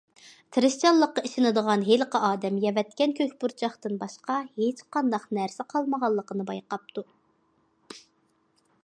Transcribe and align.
تىرىشچانلىققا 0.55 1.23
ئىشىنىدىغان 1.27 1.83
ھېلىقى 1.89 2.21
ئادەم 2.29 2.57
يەۋەتكەن 2.63 3.13
كۆك 3.21 3.35
پۇرچاقتىن 3.43 3.99
باشقا 4.05 4.39
ھېچقانداق 4.63 5.29
نەرسە 5.39 5.69
قالمىغانلىقىنى 5.75 6.47
بايقاپتۇ. 6.51 7.05